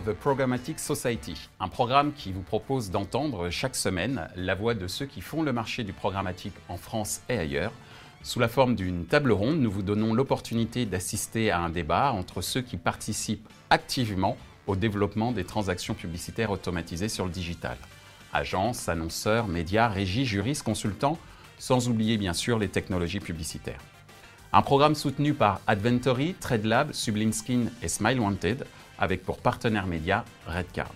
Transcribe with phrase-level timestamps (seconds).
[0.00, 5.06] The Programmatic Society, un programme qui vous propose d'entendre chaque semaine la voix de ceux
[5.06, 7.72] qui font le marché du programmatique en France et ailleurs.
[8.22, 12.40] Sous la forme d'une table ronde, nous vous donnons l'opportunité d'assister à un débat entre
[12.40, 14.36] ceux qui participent activement
[14.66, 17.76] au développement des transactions publicitaires automatisées sur le digital.
[18.32, 21.18] Agences, annonceurs, médias, régies, juristes, consultants,
[21.58, 23.80] sans oublier bien sûr les technologies publicitaires.
[24.54, 28.66] Un programme soutenu par Adventory, TradeLab, Sublime Skin et Smile Wanted,
[28.98, 30.92] avec pour partenaire média Redcard.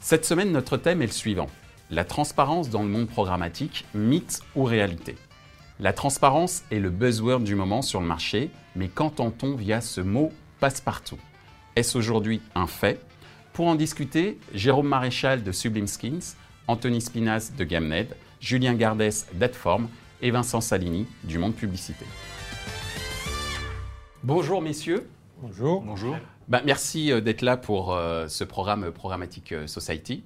[0.00, 1.48] Cette semaine, notre thème est le suivant
[1.90, 5.16] la transparence dans le monde programmatique, mythe ou réalité?
[5.80, 10.32] La transparence est le buzzword du moment sur le marché, mais qu'entend-on via ce mot
[10.60, 11.18] passe-partout?
[11.74, 13.00] Est-ce aujourd'hui un fait?
[13.52, 16.36] Pour en discuter, Jérôme Maréchal de Sublime Skins,
[16.68, 19.88] Anthony Spinas de GameNed, Julien Gardès d'Adform
[20.22, 22.04] et Vincent Salini du Monde Publicité.
[24.22, 25.08] Bonjour messieurs.
[25.38, 25.80] Bonjour.
[25.82, 26.16] Bonjour.
[26.50, 30.24] Ben, merci euh, d'être là pour euh, ce programme Programmatic euh, Society,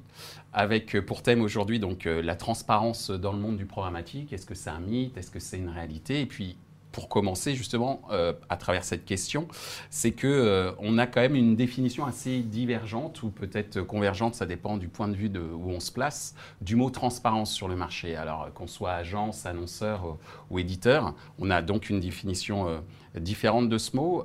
[0.54, 4.32] avec pour thème aujourd'hui donc la transparence dans le monde du programmatique.
[4.32, 5.18] Est-ce que c'est un mythe?
[5.18, 6.22] Est-ce que c'est une réalité?
[6.22, 6.56] Et puis
[6.92, 8.02] pour commencer justement
[8.48, 9.48] à travers cette question,
[9.90, 14.76] c'est que on a quand même une définition assez divergente ou peut-être convergente, ça dépend
[14.76, 18.14] du point de vue où on se place, du mot transparence sur le marché.
[18.14, 20.16] Alors qu'on soit agence, annonceur
[20.50, 22.80] ou éditeur, on a donc une définition
[23.16, 24.24] différente de ce mot.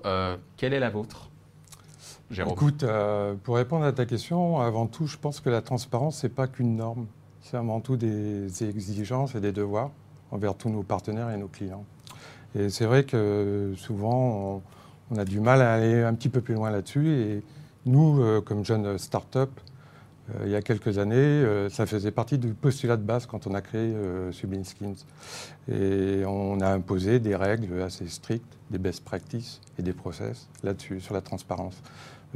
[0.55, 1.28] quelle est la vôtre?
[2.37, 6.27] Écoute, euh, pour répondre à ta question, avant tout, je pense que la transparence, ce
[6.27, 7.07] n'est pas qu'une norme.
[7.41, 9.89] C'est avant tout des exigences et des devoirs
[10.29, 11.85] envers tous nos partenaires et nos clients.
[12.55, 14.61] Et c'est vrai que souvent,
[15.09, 17.09] on, a du mal à aller un petit peu plus loin là-dessus.
[17.09, 17.43] Et
[17.87, 19.49] nous, euh, comme jeunes start-up,
[20.29, 23.55] euh, il y a quelques années, ça faisait partie du postulat de base quand on
[23.55, 23.91] a créé
[24.31, 25.03] Sublime Skins.
[25.67, 31.01] Et on a imposé des règles assez strictes, des best practices et des process là-dessus,
[31.01, 31.81] sur la transparence.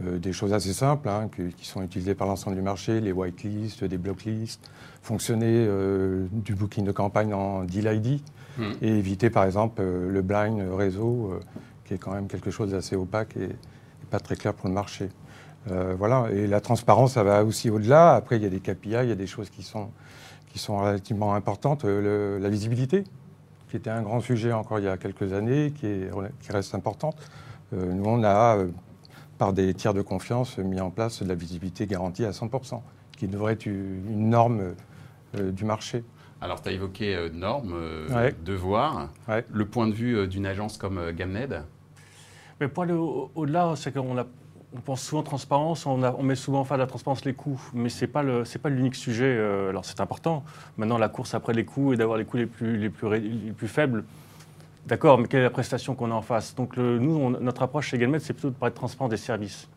[0.01, 3.83] Euh, des choses assez simples hein, qui sont utilisées par l'ensemble du marché, les whitelists,
[3.83, 4.71] des blocklists,
[5.03, 8.19] fonctionner euh, du booking de campagne en deal ID
[8.57, 8.71] hmm.
[8.81, 11.39] et éviter par exemple euh, le blind réseau
[11.85, 13.49] qui est quand même quelque chose d'assez opaque et,
[14.09, 15.09] pas très clair pour le marché.
[15.65, 18.13] voilà, et la transparence, ça va aussi au-delà.
[18.13, 19.89] Après, il y a des KPI, il y a des choses qui sont,
[20.49, 21.83] qui sont relativement importantes.
[21.83, 23.05] la visibilité,
[23.69, 26.11] qui était un grand sujet encore il y a quelques années, qui, est,
[26.41, 27.15] qui reste importante.
[27.71, 28.59] nous, on a
[29.37, 32.81] par des tiers de confiance mis en place de la visibilité garantie à 100%,
[33.17, 34.73] qui devrait être une norme
[35.39, 36.03] euh, du marché.
[36.41, 39.09] Alors, tu as évoqué euh, normes, euh, devoirs.
[39.49, 41.63] Le point de vue d'une agence comme Gamned
[42.59, 44.25] Mais pour aller au-delà, c'est qu'on a
[44.75, 47.61] on pense souvent transparence, on, on, met souvent en face de la transparence les coûts,
[47.75, 48.23] mais ce n'est pas
[48.69, 49.37] l'unique sujet.
[49.69, 50.43] alors c'est important.
[50.77, 53.51] Maintenant, la course après les coûts et d'avoir les coûts les plus, les plus, les
[53.51, 54.03] plus faibles,
[54.85, 56.55] D'accord, mais quelle est la prestation qu'on a en face?
[56.55, 59.67] Donc nous, notre approche chez Galmet, c'est plutôt de parler de transparence des services.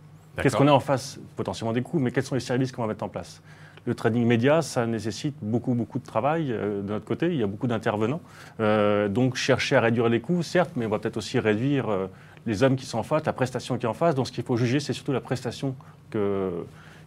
[0.43, 1.19] Qu'est-ce qu'on a en face?
[1.37, 3.41] Potentiellement des coûts, mais quels sont les services qu'on va mettre en place?
[3.87, 7.27] Le trading média, ça nécessite beaucoup, beaucoup de travail euh, de notre côté.
[7.29, 8.21] Il y a beaucoup d'intervenants.
[8.59, 12.07] Euh, donc, chercher à réduire les coûts, certes, mais on va peut-être aussi réduire euh,
[12.47, 14.17] les hommes qui sont en face, la prestation qui est en face.
[14.17, 15.77] Donc, ce qu'il faut juger, c'est surtout la prestation
[16.11, 16.51] que,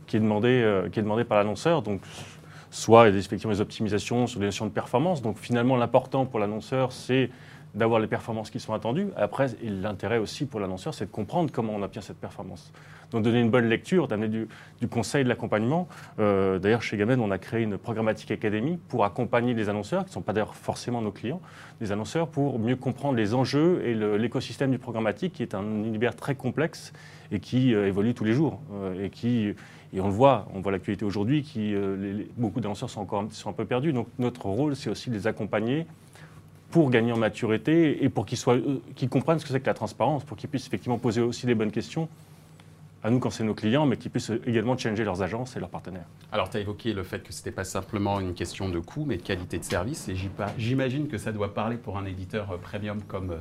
[0.08, 1.82] qui, est demandée, qui est demandée par l'annonceur.
[1.82, 2.00] Donc,
[2.72, 5.22] soit effectivement des optimisations sur les notions de performance.
[5.22, 7.30] Donc, finalement, l'important pour l'annonceur, c'est
[7.75, 9.07] d'avoir les performances qui sont attendues.
[9.16, 12.72] Après, l'intérêt aussi pour l'annonceur, c'est de comprendre comment on obtient cette performance.
[13.12, 14.46] Donc donner une bonne lecture, d'amener
[14.81, 15.88] du, conseil, de l'accompagnement.
[16.19, 20.09] Euh, d'ailleurs, chez Gamen, on a créé une programmatique académie pour accompagner les annonceurs, qui
[20.09, 21.41] ne sont pas d'ailleurs forcément nos clients,
[21.79, 26.16] des annonceurs, pour mieux comprendre les enjeux et l'écosystème du programmatique, qui est un univers
[26.16, 26.94] très complexe
[27.31, 28.59] et qui euh, évolue tous les jours.
[28.74, 29.53] Euh, et qui
[29.91, 31.74] et on le voit, on voit l'actualité aujourd'hui, qui
[32.38, 33.91] beaucoup d'annonceurs sont encore sont un peu perdus.
[33.91, 35.88] Donc notre rôle, c'est aussi de les accompagner
[36.72, 40.24] pour gagner en maturité et pour qu'ils euh, comprennent ce que c'est que la transparence,
[40.24, 42.07] pour qu'ils puissent effectivement poser aussi des bonnes questions
[43.02, 45.69] à nous quand c'est nos clients, mais qu'ils puissent également changer leurs agences et leurs
[45.69, 46.06] partenaires.
[46.34, 49.06] Alors, tu as évoqué le fait que ce n'était pas simplement une question de coût,
[49.06, 50.09] mais de qualité de service.
[50.09, 50.16] Et
[50.58, 53.38] j'imagine que ça doit parler pour un éditeur euh, premium comme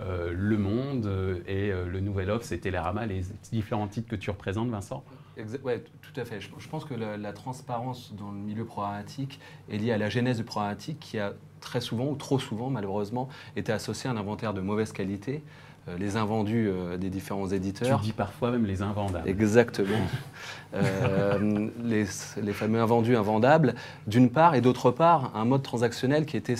[0.00, 4.70] euh, Le Monde et Le Nouvel Obs et Télérama, les différents titres que tu représentes,
[4.70, 5.04] Vincent?
[5.36, 6.40] Oui, tout à fait.
[6.40, 9.40] Je, pense que la, transparence dans le milieu programmatique
[9.70, 13.28] est liée à la genèse du programmatique qui a très souvent, ou trop souvent malheureusement,
[13.56, 15.42] été associée à un inventaire de mauvaise qualité.
[15.88, 17.98] Euh, les invendus euh, des différents éditeurs.
[17.98, 19.28] Tu dis parfois même les invendables.
[19.28, 19.98] Exactement.
[20.74, 22.06] Euh, les,
[22.40, 23.74] les, fameux invendus invendables,
[24.06, 26.54] d'une part, et d'autre part, un mode transactionnel qui était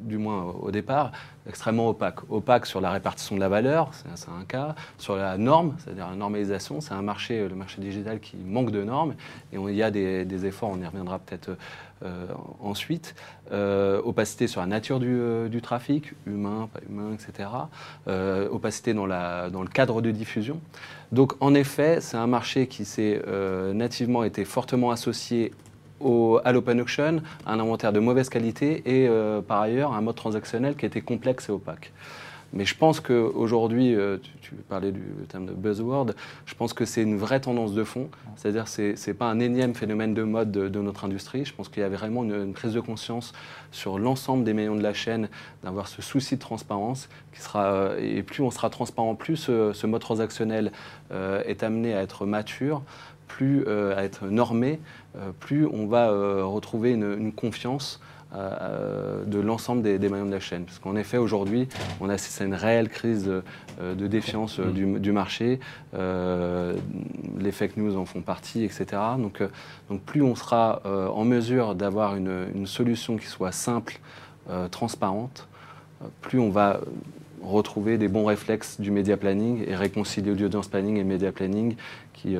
[0.00, 1.12] du moins au départ,
[1.48, 2.30] extrêmement opaque.
[2.30, 4.74] Opaque sur la répartition de la valeur, c'est un cas.
[4.98, 8.82] Sur la norme, c'est-à-dire la normalisation, c'est un marché, le marché digital qui manque de
[8.82, 9.14] normes.
[9.52, 11.56] Et il y a des, efforts, on y reviendra peut-être
[12.60, 13.14] ensuite.
[13.50, 17.48] opacité sur la nature du, trafic, humain, pas humain, etc.
[18.50, 20.60] opacité dans le cadre de diffusion.
[21.12, 23.22] Donc en effet, c'est un marché qui s'est
[23.74, 25.52] nativement été fortement associé
[26.44, 30.76] à l'open auction, un inventaire de mauvaise qualité et euh, par ailleurs un mode transactionnel
[30.76, 31.92] qui était complexe et opaque.
[32.52, 36.14] Mais je pense qu'aujourd'hui, euh, tu, parlais du terme de buzzword,
[36.46, 38.08] je pense que c'est une vraie tendance de fond.
[38.34, 41.44] C'est-à-dire que ce n'est pas un énième phénomène de mode de, notre industrie.
[41.44, 43.32] Je pense qu'il y a vraiment une, prise de conscience
[43.70, 45.28] sur l'ensemble des maillons de la chaîne
[45.62, 47.08] d'avoir ce souci de transparence.
[47.32, 50.72] Qui sera, euh, et plus on sera transparent, plus ce mode transactionnel
[51.12, 52.82] est amené à être mature
[53.30, 54.80] plus euh, à être normé,
[55.16, 58.00] euh, plus on va euh, retrouver une, confiance
[58.32, 60.64] de l'ensemble des, maillons de la chaîne.
[60.64, 61.68] Parce qu'en effet, aujourd'hui,
[62.00, 65.58] on assiste à une réelle crise de, défiance du, marché.
[65.92, 68.86] les fake news en font partie, etc.
[69.18, 69.42] Donc,
[69.88, 70.80] donc plus on sera
[71.12, 73.98] en mesure d'avoir une, une, solution qui soit simple,
[74.70, 75.48] transparente,
[76.20, 76.80] plus on va
[77.42, 81.74] retrouver des bons réflexes du média planning et réconcilier l'audience planning et média planning
[82.12, 82.36] qui,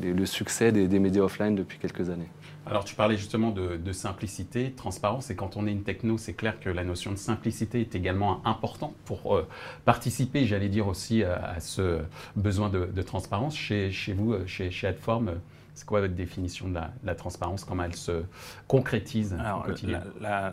[0.00, 2.28] le succès des, médias offline depuis quelques années.
[2.66, 6.34] Alors tu parlais justement de, simplicité, de transparence, et quand on est une techno, c'est
[6.34, 9.48] clair que la notion de simplicité est également importante pour euh,
[9.84, 12.00] participer, j'allais dire aussi, à, ce
[12.36, 13.56] besoin de, transparence.
[13.56, 15.34] Chez, vous, euh, chez, chez Adform, euh,
[15.74, 17.64] c'est quoi votre définition de la, transparence?
[17.64, 18.22] Comment elle se
[18.68, 19.66] concrétise Alors,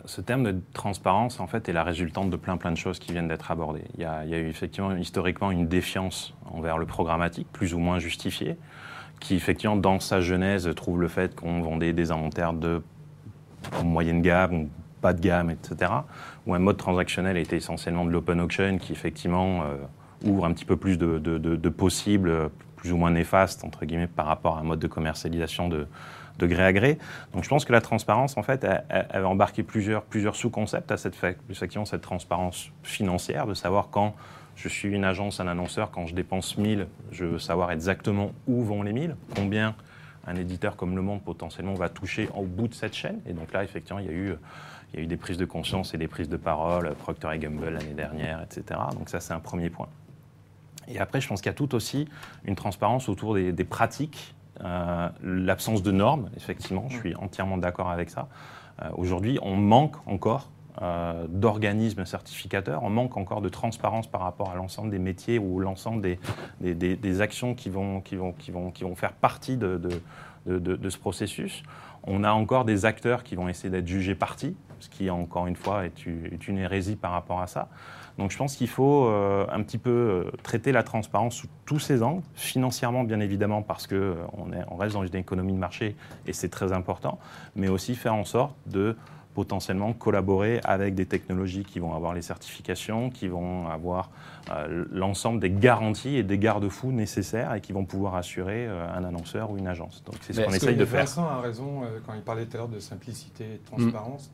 [0.06, 3.12] Ce terme de transparence, en fait, est la résultante de plein plein de choses qui
[3.12, 3.84] viennent d'être abordées.
[3.96, 7.74] Il y, a, il y, a, eu effectivement historiquement une défiance envers le programmatique, plus
[7.74, 8.58] ou moins justifiée
[9.20, 12.82] qui effectivement dans sa genèse trouve le fait qu'on vendait des inventaires de
[13.84, 14.70] moyenne gamme ou
[15.02, 15.92] pas de gamme, etc.
[16.46, 19.78] Où un mode transactionnel était essentiellement de l'open auction qui effectivement euh,
[20.26, 24.58] ouvre un petit peu plus de, possibles, plus ou moins néfastes, entre guillemets, par rapport
[24.58, 25.88] à un mode de commercialisation de,
[26.42, 26.98] gré à gré.
[27.34, 31.18] Donc je pense que la transparence, en fait, va embarquer plusieurs, plusieurs sous-concepts à cette.
[31.50, 34.16] Effectivement, cette transparence financière, de savoir quand
[34.62, 38.62] je suis une agence, un annonceur, quand je dépense 1000, je veux savoir exactement où
[38.62, 39.74] vont les 1000, combien
[40.28, 43.22] un éditeur comme Le Monde potentiellement va toucher au bout de cette chaîne.
[43.26, 44.36] Et donc là, effectivement, il y a eu,
[44.92, 47.70] il y a eu des prises de conscience et des prises de parole, Procter Gamble
[47.70, 48.82] l'année dernière, etc.
[48.98, 49.88] Donc ça, c'est un premier point.
[50.90, 52.10] Et après, je pense qu'il y a tout aussi
[52.44, 58.10] une transparence autour des, pratiques, euh, l'absence de normes, effectivement, je suis entièrement d'accord avec
[58.10, 58.28] ça.
[58.82, 60.50] Euh, aujourd'hui, on manque encore
[60.82, 62.84] euh, d'organismes certificateurs.
[62.84, 67.54] On manque encore de transparence par rapport à l'ensemble des métiers ou l'ensemble des, actions
[67.54, 68.02] qui vont,
[68.96, 69.80] faire partie de,
[70.48, 71.64] ce processus.
[72.04, 75.58] On a encore des acteurs qui vont essayer d'être jugés partis, ce qui, encore une
[75.58, 77.68] fois, est, une hérésie par rapport à ça.
[78.18, 81.80] Donc je pense qu'il faut euh, un petit peu euh, traiter la transparence sous tous
[81.80, 84.16] ses angles, financièrement bien évidemment parce qu'on
[84.70, 87.20] on reste dans une économie de marché et c'est très important,
[87.56, 88.98] mais aussi faire en sorte de
[89.34, 94.10] potentiellement collaborer avec des technologies qui vont avoir les certifications, qui vont avoir
[94.52, 99.04] euh, l'ensemble des garanties et des garde-fous nécessaires et qui vont pouvoir assurer euh, un
[99.04, 100.04] annonceur ou une agence.
[100.06, 101.02] Donc c'est ce qu'on essaye de faire.
[101.02, 104.32] Vincent a raison euh, quand il parlait tout à l'heure de simplicité et de transparence.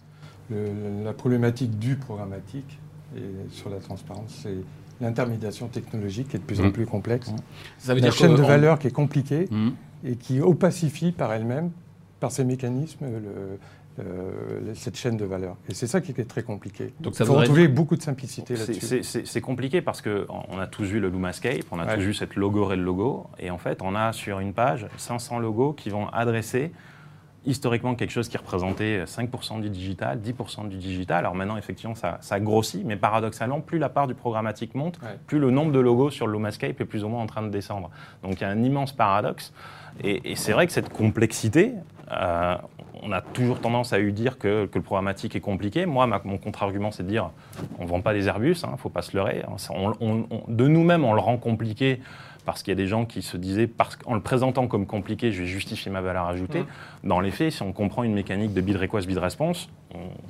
[0.50, 1.04] Mm.
[1.04, 2.80] la problématique du programmatique
[3.18, 4.58] et sur la transparence, c'est
[5.02, 6.72] l'intermédiation technologique qui est de plus en mm.
[6.72, 7.32] plus complexe.
[7.32, 7.36] Mm.
[7.80, 9.50] Ça veut la chaîne de valeur qui est compliquée
[10.04, 11.72] et qui opacifie par elle-même,
[12.20, 13.60] par ses mécanismes, le,
[14.00, 15.56] euh, cette chaîne de valeur.
[15.70, 16.94] Et c'est ça qui est très compliqué.
[17.00, 19.04] Donc ça Il faut retrouver beaucoup de simplicité là-dessus.
[19.04, 22.72] C'est compliqué parce qu'on a tous vu le Lumascape, on a tous vu cette logo
[22.72, 26.08] et le logo, et en fait on a sur une page 500 logos qui vont
[26.10, 26.72] adresser
[27.46, 31.20] historiquement quelque chose qui représentait 5% du digital, 10% du digital.
[31.20, 35.40] Alors maintenant, effectivement, ça, ça, grossit, mais paradoxalement, plus la part du programmatique monte, plus
[35.40, 37.90] le nombre de logos sur le Lumascape est plus ou moins en train de descendre.
[38.24, 39.54] Donc il y a un immense paradoxe.
[40.04, 41.74] Et, et c'est vrai que cette complexité,
[42.12, 42.56] euh,
[43.02, 45.86] on a toujours tendance à dire que, le programmatique est compliqué.
[45.86, 47.32] Moi, mon contre-argument, c'est de dire
[47.80, 49.44] on ne vend pas des Airbus, il hein, ne faut pas se leurrer.
[50.48, 52.02] de nous-mêmes, on le rend compliqué
[52.46, 55.32] parce qu'il y a des gens qui se disaient, parce, en le présentant comme compliqué,
[55.32, 56.62] je vais justifier ma valeur ajoutée.
[56.62, 57.08] Mmh.
[57.08, 59.70] Dans les faits, si on comprend une mécanique de bid request, bid response,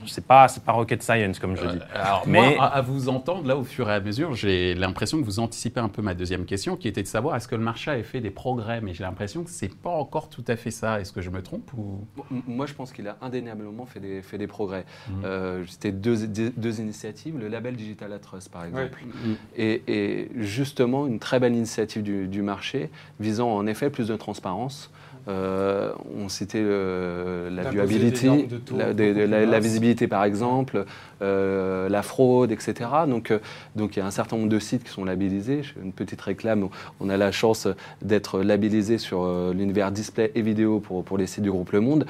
[0.05, 1.79] c'est pas, pas rocket science, comme je dis.
[1.93, 5.25] Alors, Mais moi, à, vous entendre, là, au fur et à mesure, j'ai l'impression que
[5.25, 7.91] vous anticipez un peu ma deuxième question, qui était de savoir est-ce que le marché
[7.91, 8.81] a fait des progrès?
[8.81, 11.00] Mais j'ai l'impression que c'est pas encore tout à fait ça.
[11.00, 12.05] Est-ce que je me trompe ou...
[12.48, 14.86] Moi, je pense qu'il a indéniablement fait des, fait des progrès.
[15.10, 15.13] Mmh.
[15.24, 19.34] Euh, C'était deux, deux, initiatives, le label Digital Atrust, par exemple, mmh.
[19.55, 24.16] et, et, justement une très belle initiative du, du marché visant en effet plus de
[24.16, 24.90] transparence
[25.28, 30.86] Euh, on citait la viabilité, la, visibilité par exemple,
[31.22, 32.90] euh, la fraude, etc.
[33.08, 33.34] Donc,
[33.76, 35.62] donc il y a un certain nombre de sites qui sont labellisés.
[35.84, 36.68] Une petite réclame,
[37.00, 37.68] on a la chance
[38.02, 42.06] d'être labellisé sur l'univers display et vidéo pour, pour les sites du groupe Le Monde.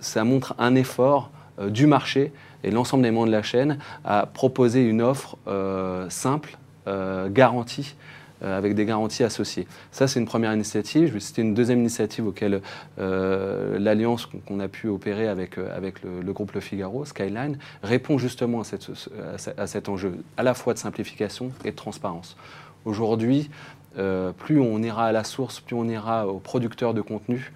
[0.00, 1.30] ça montre un effort
[1.68, 2.32] du marché
[2.64, 5.38] et l'ensemble des membres de la chaîne à proposer une offre
[6.10, 9.66] simple, garantie euh, avec des garanties associées.
[9.90, 11.08] Ça, c'est une première initiative.
[11.08, 12.60] Je vais citer une deuxième initiative auquel
[12.98, 18.18] euh, l'alliance qu'on a pu opérer avec, euh, avec le, groupe Le Figaro, Skyline, répond
[18.18, 18.90] justement à, cette,
[19.56, 22.36] à, cet enjeu à la fois de simplification et de transparence.
[22.84, 23.50] Aujourd'hui,
[24.38, 27.52] plus on ira à la source, plus on ira aux producteurs de contenu,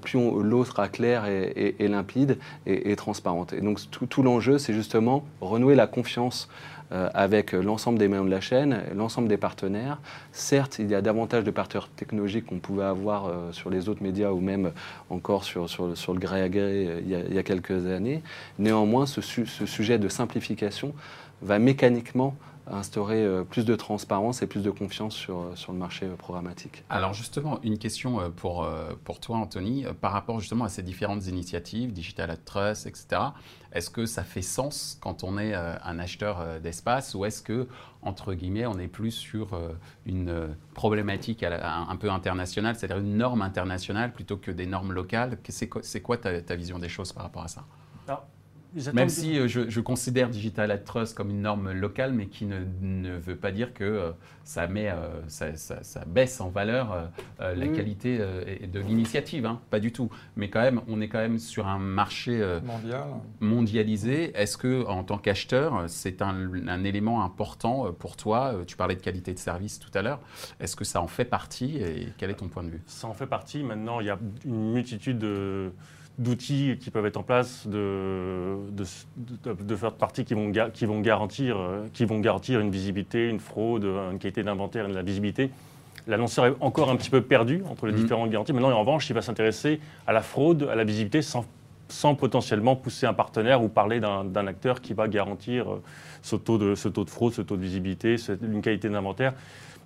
[0.00, 3.52] plus l'eau sera claire et, limpide et, transparente.
[3.52, 8.30] Et donc tout, l'enjeu, c'est justement renouer la confiance euh, avec l'ensemble des maillons de
[8.30, 9.98] la chaîne, l'ensemble des partenaires.
[10.32, 14.02] Certes, il y a davantage de partenaires technologiques qu'on pouvait avoir euh, sur les autres
[14.02, 14.72] médias ou même
[15.10, 18.22] encore sur, sur, le gré à gré euh, il, y a, quelques années.
[18.58, 20.94] Néanmoins, ce sujet de simplification
[21.42, 22.34] va mécaniquement
[22.66, 26.16] instaurer euh, plus de transparence et plus de confiance sur, euh, sur le marché euh,
[26.16, 26.84] programmatique.
[26.88, 28.66] Alors justement, une question pour,
[29.04, 33.20] pour toi, Anthony, par rapport justement à ces différentes initiatives, Digital at Trust, etc.
[33.72, 37.66] Est-ce que ça fait sens quand on est un acheteur d'espace ou est-ce que,
[38.02, 39.58] entre guillemets, on est plus sur
[40.06, 45.38] une problématique un peu internationale, c'est-à-dire une norme internationale plutôt que des normes locales?
[45.48, 47.64] C'est quoi ta, ta vision des choses par rapport à ça?
[48.92, 53.16] Même si euh, je, considère Digital Ad Trust comme une norme locale, mais qui ne,
[53.18, 54.10] veut pas dire que euh,
[54.42, 60.10] ça, met, euh, ça, baisse en valeur la qualité de l'initiative, hein, pas du tout.
[60.36, 62.42] Mais quand même, on est quand même sur un marché
[63.40, 64.32] mondialisé.
[64.34, 69.32] Est-ce que, en tant qu'acheteur, c'est un, élément important pour toi Tu parlais de qualité
[69.32, 70.20] de service tout à l'heure.
[70.60, 72.82] Est-ce que ça en fait partie et quel est ton point de vue?
[72.86, 73.62] Ça en fait partie.
[73.62, 75.72] Maintenant, il y a une multitude de
[76.18, 78.84] d'outils qui peuvent être en place de, de,
[79.52, 83.40] de, third parties qui vont, qui, vont garantir, euh, qui vont garantir une visibilité, une
[83.40, 85.50] fraude, une qualité d'inventaire et de la visibilité.
[86.06, 87.96] L'annonceur est encore un petit peu perdu entre les mmh.
[87.96, 88.52] différentes garanties.
[88.52, 91.46] Maintenant, en revanche, il va s'intéresser à la fraude, à la visibilité, sans,
[91.94, 95.82] sans potentiellement pousser un partenaire ou parler d'un acteur qui va garantir euh,
[96.22, 99.32] ce, taux de, ce taux de fraude, ce taux de visibilité, une qualité d'inventaire.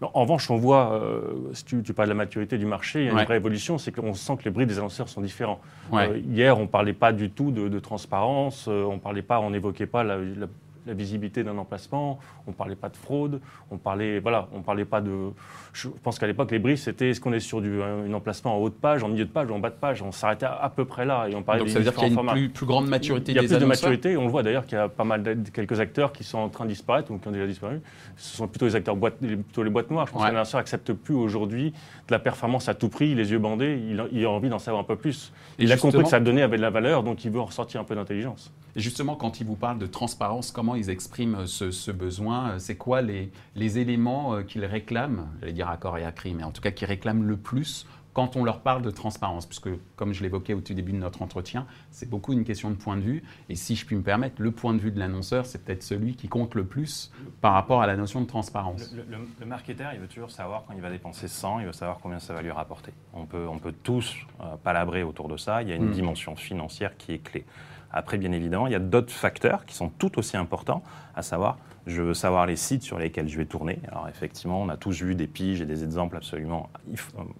[0.00, 3.09] En revanche, on voit, euh, si tu, parles de la maturité du marché, il y
[3.09, 5.61] a une vraie évolution, c'est qu'on sent que les briefs des annonceurs sont différents.
[5.93, 9.50] Euh, hier, on ne parlait pas du tout de, transparence, euh, on parlait pas, on
[9.50, 10.47] n'évoquait pas la, la
[10.95, 13.40] visibilité d'un emplacement, on ne parlait pas de fraude,
[13.71, 15.30] on parlait, voilà, on parlait pas de.
[15.73, 18.59] Je pense qu'à l'époque, les briefs, c'était est-ce qu'on est sur du, un, emplacement en
[18.59, 20.02] haut de page, en milieu de page ou en bas de page?
[20.02, 21.28] On s'arrêtait à, peu près là.
[21.28, 23.38] Et on parlait Donc ça veut dire qu'il y a une plus, grande maturité des
[23.38, 24.16] Il y a plus de maturité.
[24.16, 26.49] On le voit d'ailleurs qu'il y a pas mal de quelques acteurs qui sont en
[26.49, 27.80] train de disparaître ou qui ont déjà disparu.
[28.16, 30.07] Ce sont plutôt les acteurs boîtes, plutôt les boîtes noires.
[30.07, 31.73] Je pense que l'annonceur n'accepte plus aujourd'hui
[32.09, 33.80] de la performance à tout prix, les yeux bandés.
[34.12, 35.33] Il, a envie d'en savoir un peu plus.
[35.59, 37.45] Et il a compris que ça donnait avait de la valeur, donc il veut en
[37.45, 38.52] ressortir un peu d'intelligence.
[38.76, 43.03] Et justement, quand il vous parle de transparence, comment ils expriment ce, besoin C'est quoi
[43.03, 45.29] les, les éléments euh, qu'ils réclament?
[45.41, 47.87] J'allais dire à corps et à cri, mais en tout cas qui réclament le plus
[48.19, 51.23] quand on leur parle de transparence, puisque comme je l'évoquais au tout début de notre
[51.23, 53.23] entretien, c'est beaucoup une question de point de vue.
[53.49, 56.17] Et si je puis me permettre, le point de vue de l'annonceur, c'est peut-être celui
[56.17, 58.93] qui compte le plus par rapport à la notion de transparence.
[58.93, 62.19] Le, marketeur, il veut toujours savoir quand il va dépenser 100, il veut savoir combien
[62.19, 62.93] ça va lui rapporter.
[63.15, 65.63] On peut, on peut tous euh, palabrer autour de ça.
[65.63, 65.93] Il y a une mm.
[65.93, 67.45] dimension financière qui est clé.
[67.90, 70.83] Après, bien évidemment, il y a d'autres facteurs qui sont tout aussi importants,
[71.14, 73.80] à savoir, je veux savoir les sites sur lesquels je vais tourner.
[73.90, 76.68] Alors effectivement, on a tous vu des piges et des exemples absolument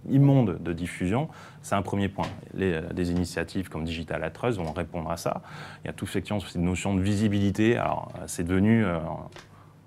[0.08, 1.28] immondes de diffusion.
[1.60, 2.26] C'est un premier point.
[2.54, 5.42] Les, euh, des initiatives comme Digital Atrus vont répondre à ça.
[5.84, 7.76] Il y a tout effectivement cette notion de visibilité.
[7.76, 8.84] Alors euh, c'est devenu...
[8.84, 8.98] Euh,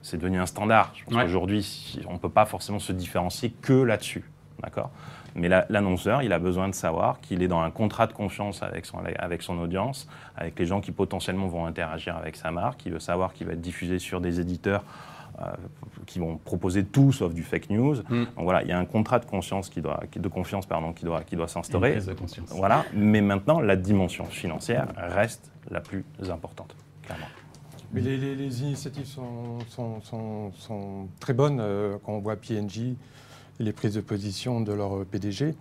[0.03, 0.93] c'est devenu un standard.
[1.11, 4.23] Aujourd'hui, on ne peut pas forcément se différencier que là-dessus.
[4.59, 4.89] D'accord?
[5.35, 8.85] Mais l'annonceur, il a besoin de savoir qu'il est dans un contrat de confiance avec
[8.85, 12.85] son, avec son audience, avec les gens qui potentiellement vont interagir avec sa marque.
[12.85, 14.83] Il veut savoir qu'il va être diffusé sur des éditeurs
[15.39, 15.45] euh,
[16.05, 17.95] qui vont proposer tout sauf du fake news.
[18.09, 18.25] Mm.
[18.35, 21.05] Donc voilà, il y a un contrat de conscience qui doit, de confiance pardon, qui
[21.05, 22.00] doit, qui doit s'instaurer.
[22.50, 27.27] Voilà, mais maintenant la dimension financière reste la plus importante, clairement.
[27.93, 30.01] Mais les, initiatives sont, sont,
[30.53, 32.95] sont, très bonnes euh, quand on voit PNG
[33.61, 35.55] les prises de position de leur PDG,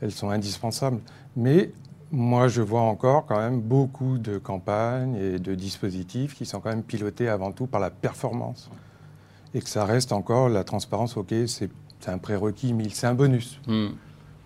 [0.00, 1.00] elles sont indispensables.
[1.36, 1.70] Mais
[2.10, 6.70] moi, je vois encore quand même beaucoup de campagnes et de dispositifs qui sont quand
[6.70, 8.70] même pilotés avant tout par la performance.
[9.54, 11.70] Et que ça reste encore la transparence, ok, c'est
[12.06, 13.60] un prérequis, mais c'est un bonus.
[13.66, 13.88] Hmm.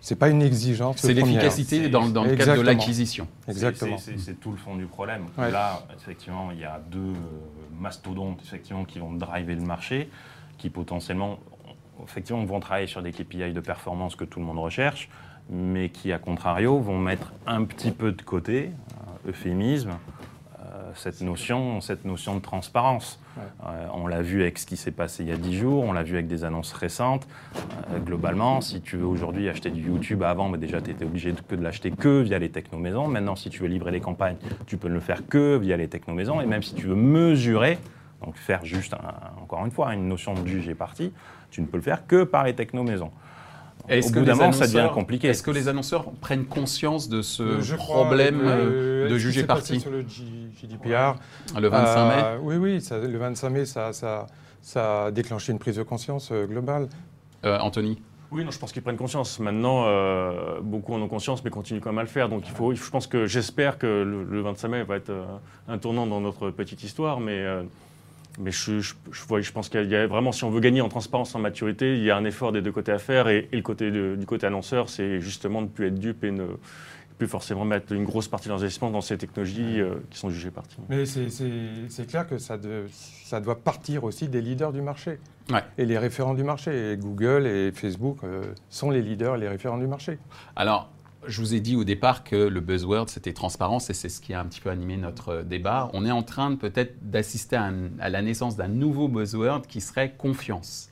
[0.01, 0.97] C'est pas une exigence.
[0.97, 3.27] C'est l'efficacité dans, dans, le cadre de l'acquisition.
[3.47, 3.97] Exactement.
[3.97, 5.25] C'est tout le fond du problème.
[5.37, 7.13] Là, effectivement, il y a deux
[7.77, 10.09] mastodontes effectivement, qui vont driver le marché,
[10.57, 11.39] qui potentiellement
[12.03, 15.09] effectivement, vont travailler sur des KPI de performance que tout le monde recherche.
[15.51, 18.69] mais qui, à contrario, vont mettre un petit peu de côté,
[19.27, 19.91] euphémisme,
[20.95, 23.19] cette notion, cette notion de transparence.
[23.65, 25.91] Euh, on l'a vu avec ce qui s'est passé il y a 10 jours, on
[25.91, 27.27] l'a vu avec des annonces récentes.
[27.91, 31.31] Euh, globalement, si tu veux aujourd'hui acheter du YouTube, avant, mais déjà, tu étais obligé
[31.31, 33.07] de, de l'acheter que via les technomaisons.
[33.07, 35.87] Maintenant, si tu veux livrer les campagnes, tu peux ne le faire que via les
[35.87, 36.41] technomaisons.
[36.41, 37.77] Et même si tu veux mesurer,
[38.23, 38.93] donc faire juste,
[39.41, 41.13] encore une fois, une notion de juge et parti,
[41.51, 43.11] tu ne peux le faire que par les technomaisons.
[43.87, 45.27] Est-ce que moment, ça devient compliqué.
[45.27, 49.91] Est-ce que les annonceurs prennent conscience de ce euh, problème euh, de juger parti sur
[49.91, 51.15] le GDPR
[51.59, 54.27] Le 25 mai euh, Oui, oui, le 25 mai, ça, ça,
[54.61, 56.89] ça, a déclenché une prise de conscience globale.
[57.43, 59.39] Anthony oui, non, je pense qu'ils prennent conscience.
[59.39, 59.87] Maintenant,
[60.61, 62.29] beaucoup en ont conscience, mais continuent quand même à le faire.
[62.29, 65.11] Donc, il faut, je pense que j'espère que le, 25 mai va être
[65.67, 67.43] un tournant dans notre petite histoire, mais
[68.39, 71.35] mais je, je, je, pense qu'il y a vraiment, si on veut gagner en transparence,
[71.35, 73.27] en maturité, il y a un effort des deux côtés à faire.
[73.27, 76.45] Et, le côté du côté annonceur, c'est justement de ne plus être dupe et ne
[77.17, 80.77] plus forcément mettre une grosse partie d'investissement dans ces technologies euh, qui sont jugées parties.
[80.87, 85.19] Mais c'est clair que ça, de, ça, doit partir aussi des leaders du marché.
[85.77, 86.93] Et les référents du marché.
[86.93, 90.17] Et Google et Facebook euh, sont les leaders et les référents du marché.
[90.55, 90.89] Alors,
[91.29, 94.33] je vous ai dit au départ que le buzzword, c'était transparence, et c'est ce qui
[94.33, 95.89] a un petit peu animé notre débat.
[95.93, 100.89] On est en train peut-être d'assister à, la naissance d'un nouveau buzzword qui serait confiance.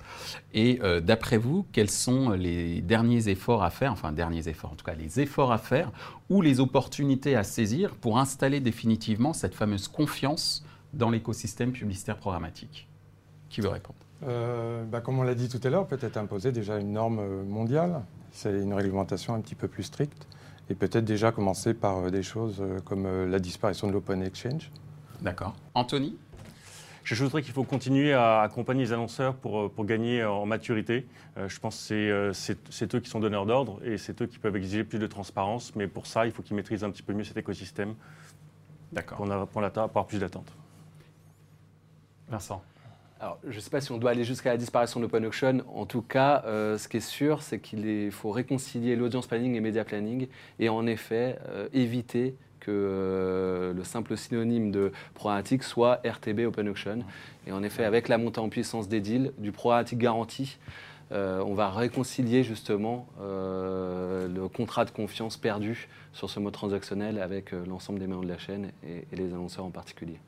[0.54, 4.76] Et euh, d'après vous, quels sont les derniers efforts à faire, enfin derniers efforts, en
[4.76, 5.92] tout cas les efforts à faire,
[6.30, 10.64] ou les opportunités à saisir pour installer définitivement cette fameuse confiance
[10.94, 12.88] dans l'écosystème publicitaire programmatique?
[13.50, 13.98] Qui veut répondre?
[14.24, 18.04] Euh, bah, Comme on l'a dit tout à l'heure, peut-être imposer déjà une norme mondiale
[18.38, 20.28] c'est une réglementation un petit peu plus stricte
[20.70, 24.22] et peut-être déjà commencer par euh, des choses euh, comme euh, la disparition de l'open
[24.22, 24.72] exchange.
[25.22, 25.56] D'accord.
[25.74, 26.16] Anthony?
[27.04, 31.08] J'ajouterais qu'il faut continuer à accompagner les annonceurs pour, pour gagner en maturité.
[31.38, 34.84] je pense que c'est eux qui sont donneurs d'ordre et c'est eux qui peuvent exiger
[34.84, 35.74] plus de transparence.
[35.78, 37.96] Mais pour ça, il faut qu'ils maîtrisent un petit peu mieux cet écosystème
[38.94, 40.52] pour, pour, pour avoir plus d'attentes.
[42.28, 42.62] Vincent
[43.20, 45.64] alors, je ne sais pas si on doit aller jusqu'à la disparition de l'open auction.
[45.74, 49.60] En tout cas, euh, ce qui est sûr, c'est qu'il faut réconcilier l'audience planning et
[49.60, 50.28] media planning
[50.60, 56.70] et en effet euh, éviter que euh, le simple synonyme de programmatique soit RTB open
[56.70, 57.00] auction.
[57.48, 60.60] Et en effet, avec la montée en puissance des deals, du programmatique garanti,
[61.10, 68.00] on va réconcilier justement le contrat de confiance perdu sur ce mode transactionnel avec l'ensemble
[68.00, 70.20] des maillons de la chaîne et les annonceurs en particulier.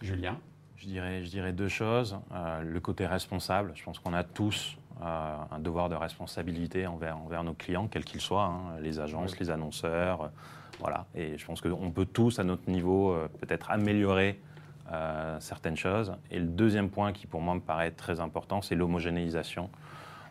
[0.00, 0.40] Julien?
[0.82, 2.18] Je dirais, je dirais deux choses.
[2.34, 7.16] Euh, le côté responsable, je pense qu'on a tous euh, un devoir de responsabilité envers,
[7.16, 10.22] envers nos clients, quels qu'ils soient, hein, les agences, les annonceurs.
[10.22, 10.28] Euh,
[10.80, 11.06] voilà.
[11.14, 14.40] Et je pense qu'on peut tous, à notre niveau, peut-être améliorer
[15.38, 16.12] certaines choses.
[16.30, 19.70] Et le deuxième point qui, pour moi, me paraît très important, c'est l'homogénéisation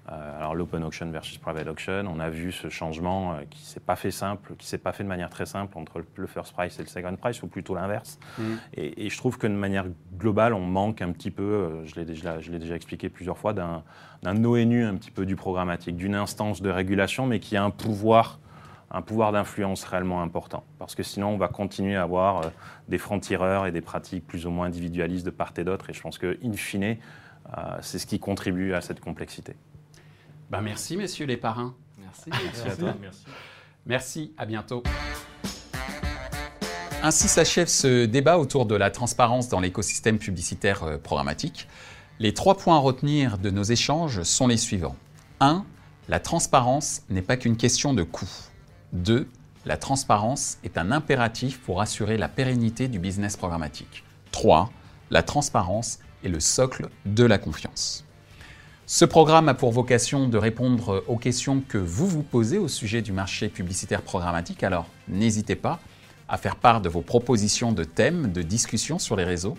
[0.08, 3.96] alors l'open auction versus private auction, on a vu ce changement euh, qui s'est pas
[3.96, 6.82] fait simple, qui s'est pas fait de manière très simple entre le first price et
[6.82, 8.20] le second price, ou plutôt l'inverse.
[8.38, 8.44] Mm.
[8.74, 9.86] Et, je trouve que de manière
[10.18, 13.84] globale, on manque un petit peu, euh, je l'ai déjà, déjà, expliqué plusieurs fois, d'un
[14.44, 18.40] ONU un petit peu du programmatique, d'une instance de régulation, mais qui a un pouvoir
[18.94, 20.66] un pouvoir d'influence réellement important.
[20.78, 22.52] Parce que sinon, on va continuer à avoir
[22.90, 25.90] des francs-tireurs et des pratiques plus ou moins individualistes de part et d'autre.
[25.90, 26.98] Et je pense que, in fine,
[27.80, 29.56] c'est ce qui contribue à cette complexité.
[30.52, 31.74] Ben merci, messieurs les parrains.
[31.98, 32.30] Merci.
[32.30, 32.94] Merci, à toi.
[33.00, 33.24] Merci.
[33.86, 34.84] Merci, à bientôt.
[37.02, 41.70] Ainsi s'achève ce débat autour de la transparence dans l'écosystème publicitaire euh, programmatique.
[42.20, 44.98] Les trois points à retenir de nos échanges sont les suivants.
[45.40, 45.64] 1.
[46.10, 48.30] La transparence n'est pas qu'une question de coût.
[48.92, 49.30] 2.
[49.66, 54.04] La transparence est un impératif pour assurer la pérennité du business programmatique.
[54.32, 54.70] 3.
[55.12, 58.04] La transparence est le socle de la confiance.
[58.94, 63.02] Ce programme a pour vocation de répondre aux questions que vous vous posez au sujet
[63.02, 65.80] du marché publicitaire programmatique, alors n'hésitez pas
[66.28, 69.58] à faire part de vos propositions de thèmes, de discussions sur les réseaux.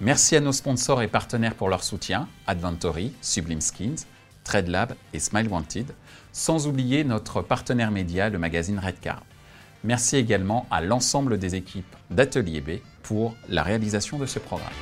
[0.00, 4.04] Merci à nos sponsors et partenaires pour leur soutien, Adventory, Sublime Skins,
[4.42, 5.86] TradeLab et Smile Wanted,
[6.32, 9.22] sans oublier notre partenaire média, le magazine Redcard.
[9.84, 12.70] Merci également à l'ensemble des équipes d'Atelier B
[13.04, 14.72] pour la réalisation de ce programme.